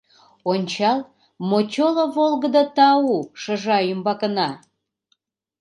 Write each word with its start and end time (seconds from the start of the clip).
Ончал, 0.51 0.99
мочоло 1.49 2.05
волгыдо 2.15 2.63
тау 2.75 3.15
Шыжа 3.41 3.77
ӱмбакына. 3.91 4.49